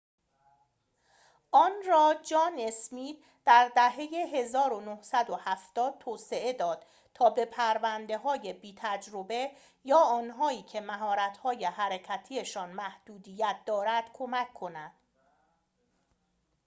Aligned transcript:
آن 1.51 1.71
را 1.87 2.15
جان 2.23 2.55
اسمیت 2.59 3.17
در 3.45 3.71
دهه 3.75 4.25
۱۹۷۰ 4.33 5.91
توسعه 5.99 6.53
داد 6.53 6.85
تا 7.13 7.29
به 7.29 7.45
پرونده‌های 7.45 8.53
بی‌تجربه 8.53 9.51
یا 9.83 9.97
آنهایی 9.99 10.63
که 10.63 10.81
مهارت‌های 10.81 11.65
حرکتی‌شان 11.65 12.71
محدودیت 12.71 13.57
دارد 13.65 14.11
کمک 14.13 14.53
کند 14.53 14.91